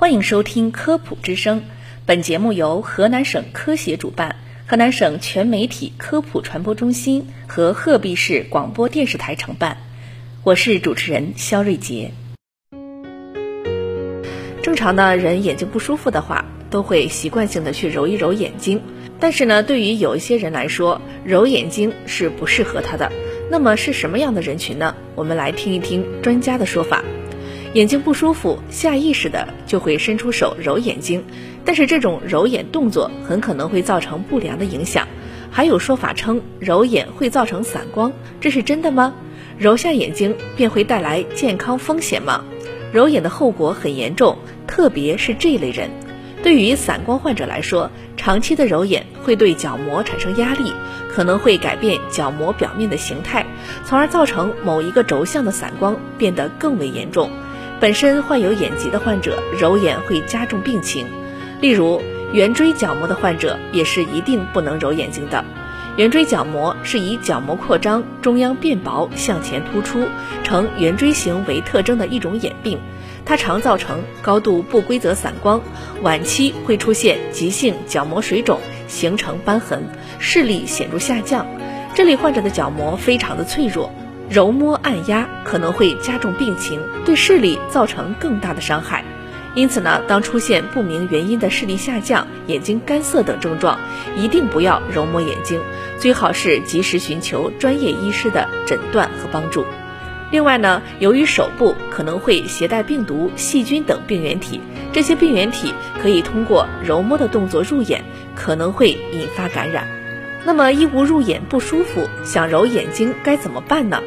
[0.00, 1.64] 欢迎收听科普之声，
[2.06, 9.76] 本节目由河南省科协主办，河南省全媒体科普传播中心和鹤壁市广播电视台承办。
[10.44, 12.12] 我是主持人肖瑞杰。
[14.62, 18.80] 正常的人眼睛不舒服的话，都会习惯性的去揉一揉眼睛。
[19.18, 23.10] 但是呢，对于有一些人来说，揉眼睛是不适合他的。
[23.50, 24.94] 那么是什么样的人群呢？
[25.16, 27.02] 我们来听一听专家的说法。
[27.74, 31.22] 眼睛不舒服，下意识的就会伸出手揉眼睛，
[31.64, 35.06] 但是这种揉眼动作很可能会造成不良的影响。
[35.50, 39.14] 还有说法称揉眼会造成散光，这是真的吗？
[39.58, 42.44] 揉下眼睛便会带来健康风险吗？
[42.92, 45.90] 揉眼的后果很严重，特别是这类人。
[46.42, 50.72] 对于散光患者来说，长期的揉眼会对角膜产生压力，
[51.12, 53.44] 可能会改变角膜表面的形态，
[53.84, 57.30] 从而造成某一个轴向的散光变得更为严重。
[57.80, 61.06] 本身患有眼疾的患者揉眼会加重病情，
[61.60, 65.44] 例如圆锥角膜的患者也是一定不能揉眼睛的。
[65.96, 70.08] 圆锥角膜是以角膜扩张、中央变薄、向前突出，
[70.42, 72.80] 呈圆锥形为特征的一种眼病。
[73.24, 75.60] 它常造成高度不规则散光，
[76.02, 78.58] 晚期会出现急性角膜水肿，
[78.88, 79.84] 形成瘢痕，
[80.18, 81.46] 视力显著下降。
[81.94, 83.92] 这类患者的角膜非常的脆弱，
[84.30, 89.04] 揉摸按压可能会加重病情，对视力造成更大的伤害。
[89.54, 93.80] 因此呢，当出现不明原因的视力下降、眼睛干涩等症状，
[94.16, 95.60] 一定不要揉摸眼睛，
[95.98, 99.64] 最好是及时寻求专业医师的诊断和帮助。
[100.30, 104.60] 另外呢，由于手部可能会携带病毒、细菌等病原体，
[104.92, 108.04] 这些病原体可以通过揉摸的动作入眼，
[108.36, 109.88] 可能会引发感染。
[110.44, 114.02] 那么异物入眼不舒服，想揉眼睛该怎么办呢？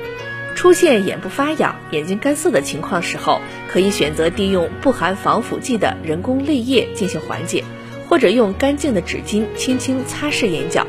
[0.55, 7.63] 出现眼部发痒、眼睛干涩的情况时候，可以选择滴用不含防腐剂的人工泪液进行缓解，
[8.07, 10.85] 或者用干净的纸巾轻轻擦拭眼角。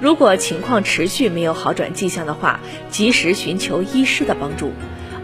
[0.00, 2.60] 如果情况持续没有好转迹象的话，
[2.90, 4.72] 及时寻求医师的帮助。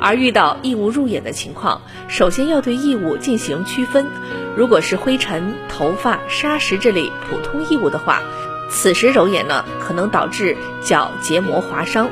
[0.01, 4.07] 而遇到异物入眼的情况，首先要对异物进行区分。
[4.57, 8.23] 如果是灰尘、头发、砂石这类普通异物的话，
[8.75, 12.11] 此时揉眼呢，可能导致角结膜划伤。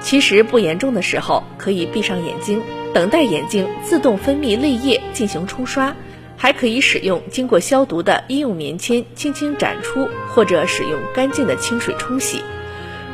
[0.00, 2.62] 其实不严重的时候，可以闭上眼睛，
[2.92, 5.96] 等待眼睛自动分泌泪液进行冲刷。
[6.36, 12.42] 还可以使用经过消毒的医用棉签轻轻展出，或者使用干净的清水冲洗。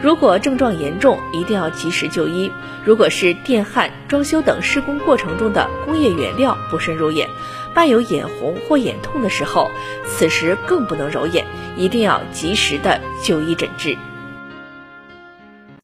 [0.01, 2.53] 如果症状严重，一定要及时就医。
[2.85, 7.29] 如果是电焊、装修等施工过程中的工业原料不慎入眼，
[7.75, 9.71] 伴有眼红或眼痛的时候，
[10.07, 11.45] 此时更不能揉眼，
[11.77, 13.97] 一定要及时的就医诊治。